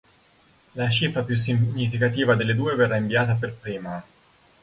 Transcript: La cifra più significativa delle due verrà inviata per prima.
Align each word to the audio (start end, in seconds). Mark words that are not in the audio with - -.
La 0.73 0.89
cifra 0.89 1.21
più 1.21 1.35
significativa 1.35 2.33
delle 2.33 2.55
due 2.55 2.73
verrà 2.73 2.95
inviata 2.97 3.35
per 3.35 3.53
prima. 3.53 4.03